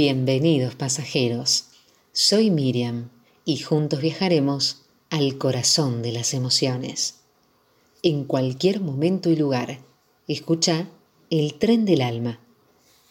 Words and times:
Bienvenidos 0.00 0.76
pasajeros, 0.76 1.64
soy 2.12 2.50
Miriam 2.50 3.10
y 3.44 3.56
juntos 3.58 4.00
viajaremos 4.00 4.82
al 5.10 5.38
corazón 5.38 6.02
de 6.02 6.12
las 6.12 6.34
emociones. 6.34 7.16
En 8.04 8.22
cualquier 8.22 8.78
momento 8.78 9.28
y 9.28 9.34
lugar, 9.34 9.80
escucha 10.28 10.86
el 11.30 11.54
tren 11.54 11.84
del 11.84 12.02
alma. 12.02 12.38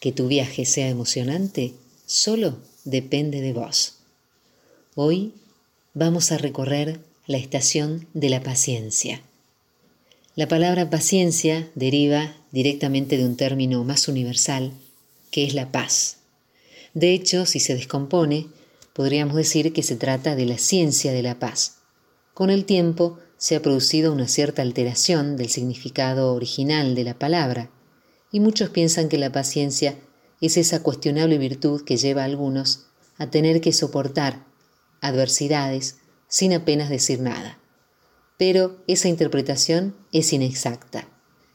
Que 0.00 0.12
tu 0.12 0.28
viaje 0.28 0.64
sea 0.64 0.88
emocionante 0.88 1.74
solo 2.06 2.56
depende 2.86 3.42
de 3.42 3.52
vos. 3.52 3.96
Hoy 4.94 5.34
vamos 5.92 6.32
a 6.32 6.38
recorrer 6.38 7.00
la 7.26 7.36
estación 7.36 8.06
de 8.14 8.30
la 8.30 8.42
paciencia. 8.42 9.20
La 10.36 10.48
palabra 10.48 10.88
paciencia 10.88 11.68
deriva 11.74 12.34
directamente 12.50 13.18
de 13.18 13.26
un 13.26 13.36
término 13.36 13.84
más 13.84 14.08
universal, 14.08 14.72
que 15.30 15.44
es 15.44 15.52
la 15.52 15.70
paz 15.70 16.17
de 16.98 17.14
hecho, 17.14 17.46
si 17.46 17.60
se 17.60 17.76
descompone, 17.76 18.48
podríamos 18.92 19.36
decir 19.36 19.72
que 19.72 19.84
se 19.84 19.94
trata 19.94 20.34
de 20.34 20.46
la 20.46 20.58
ciencia 20.58 21.12
de 21.12 21.22
la 21.22 21.38
paz. 21.38 21.76
Con 22.34 22.50
el 22.50 22.64
tiempo 22.64 23.20
se 23.36 23.54
ha 23.54 23.62
producido 23.62 24.12
una 24.12 24.26
cierta 24.26 24.62
alteración 24.62 25.36
del 25.36 25.48
significado 25.48 26.34
original 26.34 26.96
de 26.96 27.04
la 27.04 27.16
palabra, 27.16 27.70
y 28.32 28.40
muchos 28.40 28.70
piensan 28.70 29.08
que 29.08 29.16
la 29.16 29.30
paciencia 29.30 29.94
es 30.40 30.56
esa 30.56 30.82
cuestionable 30.82 31.38
virtud 31.38 31.84
que 31.84 31.96
lleva 31.96 32.22
a 32.22 32.24
algunos 32.24 32.86
a 33.16 33.30
tener 33.30 33.60
que 33.60 33.72
soportar 33.72 34.44
adversidades 35.00 35.98
sin 36.26 36.52
apenas 36.52 36.90
decir 36.90 37.20
nada. 37.20 37.60
Pero 38.38 38.82
esa 38.88 39.06
interpretación 39.06 39.94
es 40.10 40.32
inexacta. 40.32 41.06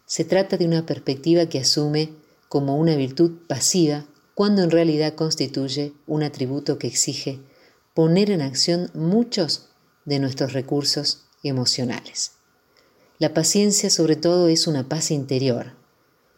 Se 0.05 0.23
trata 0.23 0.55
de 0.55 0.65
una 0.65 0.85
perspectiva 0.85 1.47
que 1.47 1.59
asume 1.59 2.13
como 2.47 2.77
una 2.77 2.95
virtud 2.95 3.39
pasiva 3.45 4.05
cuando 4.35 4.63
en 4.63 4.71
realidad 4.71 5.15
constituye 5.15 5.93
un 6.07 6.23
atributo 6.23 6.77
que 6.77 6.87
exige 6.87 7.39
poner 7.93 8.31
en 8.31 8.41
acción 8.41 8.89
muchos 8.93 9.69
de 10.05 10.19
nuestros 10.19 10.53
recursos 10.53 11.25
emocionales. 11.43 12.31
La 13.19 13.33
paciencia 13.33 13.89
sobre 13.89 14.15
todo 14.15 14.47
es 14.47 14.67
una 14.67 14.89
paz 14.89 15.11
interior, 15.11 15.73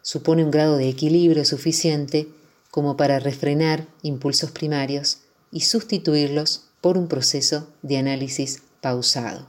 supone 0.02 0.44
un 0.44 0.50
grado 0.50 0.76
de 0.76 0.88
equilibrio 0.88 1.44
suficiente 1.44 2.28
como 2.70 2.96
para 2.96 3.18
refrenar 3.18 3.86
impulsos 4.02 4.50
primarios 4.50 5.20
y 5.50 5.62
sustituirlos 5.62 6.64
por 6.80 6.98
un 6.98 7.08
proceso 7.08 7.68
de 7.82 7.96
análisis 7.96 8.62
pausado. 8.82 9.48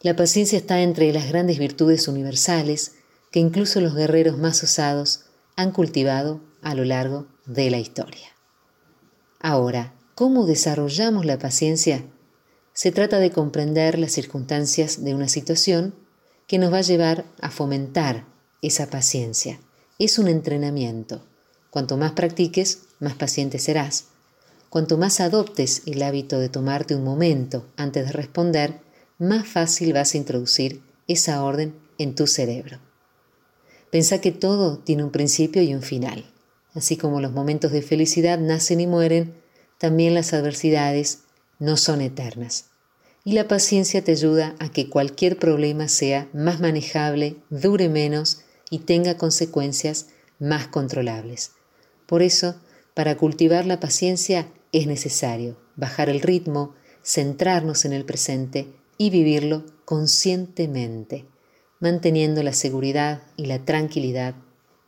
La 0.00 0.16
paciencia 0.16 0.56
está 0.56 0.80
entre 0.80 1.12
las 1.12 1.28
grandes 1.28 1.58
virtudes 1.58 2.08
universales 2.08 2.92
que 3.30 3.38
incluso 3.38 3.80
los 3.80 3.94
guerreros 3.94 4.38
más 4.38 4.62
osados 4.62 5.26
han 5.56 5.72
cultivado 5.72 6.40
a 6.62 6.74
lo 6.74 6.84
largo 6.84 7.26
de 7.46 7.70
la 7.70 7.78
historia. 7.78 8.28
Ahora, 9.40 9.94
¿cómo 10.14 10.46
desarrollamos 10.46 11.24
la 11.24 11.38
paciencia? 11.38 12.04
Se 12.72 12.92
trata 12.92 13.18
de 13.18 13.30
comprender 13.30 13.98
las 13.98 14.12
circunstancias 14.12 15.02
de 15.02 15.14
una 15.14 15.28
situación 15.28 15.94
que 16.46 16.58
nos 16.58 16.72
va 16.72 16.78
a 16.78 16.82
llevar 16.82 17.24
a 17.40 17.50
fomentar 17.50 18.26
esa 18.62 18.88
paciencia. 18.90 19.60
Es 19.98 20.18
un 20.18 20.28
entrenamiento. 20.28 21.22
Cuanto 21.70 21.96
más 21.96 22.12
practiques, 22.12 22.80
más 22.98 23.14
paciente 23.14 23.58
serás. 23.58 24.06
Cuanto 24.68 24.98
más 24.98 25.20
adoptes 25.20 25.82
el 25.86 26.02
hábito 26.02 26.38
de 26.38 26.48
tomarte 26.48 26.94
un 26.94 27.04
momento 27.04 27.66
antes 27.76 28.06
de 28.06 28.12
responder, 28.12 28.80
más 29.18 29.46
fácil 29.46 29.92
vas 29.92 30.14
a 30.14 30.18
introducir 30.18 30.82
esa 31.06 31.42
orden 31.42 31.74
en 31.98 32.14
tu 32.14 32.26
cerebro. 32.26 32.78
Pensa 33.90 34.20
que 34.20 34.32
todo 34.32 34.78
tiene 34.78 35.04
un 35.04 35.10
principio 35.10 35.62
y 35.62 35.74
un 35.74 35.82
final. 35.82 36.24
Así 36.74 36.96
como 36.96 37.20
los 37.20 37.32
momentos 37.32 37.72
de 37.72 37.82
felicidad 37.82 38.38
nacen 38.38 38.80
y 38.80 38.86
mueren, 38.86 39.34
también 39.78 40.14
las 40.14 40.32
adversidades 40.32 41.20
no 41.58 41.76
son 41.76 42.00
eternas. 42.00 42.66
Y 43.24 43.32
la 43.32 43.48
paciencia 43.48 44.02
te 44.02 44.12
ayuda 44.12 44.54
a 44.58 44.70
que 44.70 44.88
cualquier 44.88 45.38
problema 45.38 45.88
sea 45.88 46.28
más 46.32 46.60
manejable, 46.60 47.36
dure 47.50 47.88
menos 47.88 48.42
y 48.70 48.80
tenga 48.80 49.16
consecuencias 49.16 50.06
más 50.38 50.68
controlables. 50.68 51.52
Por 52.06 52.22
eso, 52.22 52.56
para 52.94 53.16
cultivar 53.16 53.66
la 53.66 53.80
paciencia 53.80 54.48
es 54.72 54.86
necesario 54.86 55.56
bajar 55.76 56.08
el 56.08 56.20
ritmo, 56.20 56.74
centrarnos 57.02 57.84
en 57.84 57.92
el 57.92 58.04
presente 58.04 58.68
y 58.98 59.10
vivirlo 59.10 59.64
conscientemente, 59.84 61.24
manteniendo 61.80 62.42
la 62.42 62.52
seguridad 62.52 63.22
y 63.36 63.46
la 63.46 63.64
tranquilidad 63.64 64.34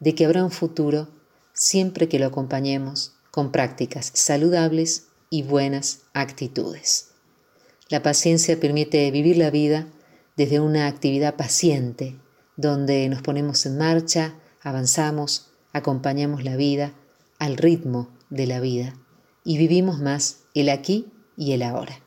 de 0.01 0.15
que 0.15 0.27
habrá 0.27 0.45
un 0.45 0.51
futuro 0.51 1.09
siempre 1.53 2.09
que 2.09 2.19
lo 2.19 2.27
acompañemos 2.27 3.15
con 3.31 3.53
prácticas 3.53 4.11
saludables 4.15 5.09
y 5.31 5.43
buenas 5.43 6.01
actitudes. 6.13 7.11
La 7.89 8.03
paciencia 8.03 8.59
permite 8.59 9.11
vivir 9.11 9.37
la 9.37 9.51
vida 9.51 9.87
desde 10.37 10.61
una 10.61 10.87
actividad 10.87 11.37
paciente, 11.37 12.19
donde 12.57 13.09
nos 13.09 13.23
ponemos 13.23 13.67
en 13.67 13.79
marcha, 13.79 14.35
avanzamos, 14.63 15.51
acompañamos 15.73 16.45
la 16.45 16.57
vida 16.57 16.93
al 17.39 17.57
ritmo 17.57 18.09
de 18.31 18.47
la 18.47 18.61
vida 18.61 18.95
y 19.45 19.59
vivimos 19.59 19.99
más 20.01 20.45
el 20.55 20.69
aquí 20.69 21.13
y 21.37 21.53
el 21.53 21.63
ahora. 21.63 22.01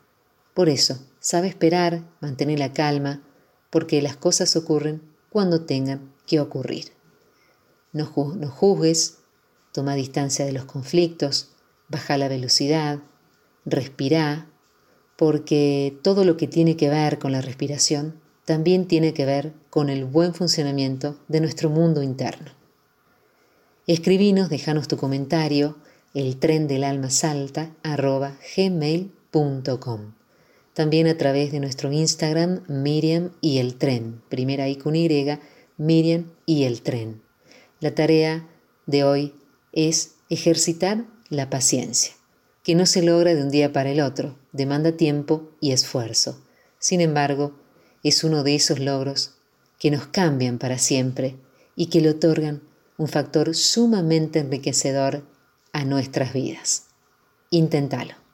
Por 0.54 0.68
eso, 0.68 0.98
sabe 1.20 1.48
esperar, 1.48 2.02
mantener 2.20 2.58
la 2.58 2.72
calma, 2.72 3.22
porque 3.70 4.00
las 4.00 4.16
cosas 4.16 4.56
ocurren 4.56 5.02
cuando 5.28 5.66
tengan 5.66 6.14
que 6.26 6.40
ocurrir. 6.40 6.92
No, 7.92 8.06
juzgues, 8.06 9.18
Toma 9.76 9.94
distancia 9.94 10.46
de 10.46 10.52
los 10.52 10.64
conflictos, 10.64 11.50
baja 11.90 12.16
la 12.16 12.28
velocidad, 12.28 13.00
respira, 13.66 14.48
porque 15.16 15.98
todo 16.02 16.24
lo 16.24 16.38
que 16.38 16.46
tiene 16.46 16.78
que 16.78 16.88
ver 16.88 17.18
con 17.18 17.30
la 17.30 17.42
respiración 17.42 18.18
también 18.46 18.86
tiene 18.86 19.12
que 19.12 19.26
ver 19.26 19.52
con 19.68 19.90
el 19.90 20.06
buen 20.06 20.32
funcionamiento 20.32 21.18
de 21.28 21.42
nuestro 21.42 21.68
mundo 21.68 22.02
interno. 22.02 22.52
Escribinos, 23.86 24.48
déjanos 24.48 24.88
tu 24.88 24.96
comentario, 24.96 25.76
el 26.14 26.38
tren 26.38 26.68
del 26.68 26.82
alma 26.82 27.10
salta 27.10 27.76
arroba 27.82 28.38
gmail.com. 28.56 30.14
También 30.72 31.06
a 31.06 31.18
través 31.18 31.52
de 31.52 31.60
nuestro 31.60 31.92
Instagram 31.92 32.62
Miriam 32.66 33.32
y 33.42 33.58
el 33.58 33.74
tren, 33.74 34.22
primera 34.30 34.70
I 34.70 34.76
con 34.76 34.96
Y, 34.96 35.10
Miriam 35.76 36.32
y 36.46 36.64
el 36.64 36.80
tren. 36.80 37.20
La 37.80 37.94
tarea 37.94 38.48
de 38.86 39.04
hoy 39.04 39.34
es 39.76 40.14
ejercitar 40.30 41.04
la 41.28 41.50
paciencia, 41.50 42.14
que 42.64 42.74
no 42.74 42.86
se 42.86 43.02
logra 43.02 43.34
de 43.34 43.42
un 43.42 43.50
día 43.50 43.72
para 43.72 43.90
el 43.90 44.00
otro, 44.00 44.36
demanda 44.52 44.92
tiempo 44.92 45.50
y 45.60 45.72
esfuerzo. 45.72 46.42
Sin 46.78 47.00
embargo, 47.00 47.52
es 48.02 48.24
uno 48.24 48.42
de 48.42 48.54
esos 48.54 48.80
logros 48.80 49.34
que 49.78 49.90
nos 49.90 50.06
cambian 50.06 50.58
para 50.58 50.78
siempre 50.78 51.36
y 51.76 51.86
que 51.86 52.00
le 52.00 52.10
otorgan 52.10 52.62
un 52.96 53.08
factor 53.08 53.54
sumamente 53.54 54.38
enriquecedor 54.38 55.24
a 55.72 55.84
nuestras 55.84 56.32
vidas. 56.32 56.86
Inténtalo. 57.50 58.25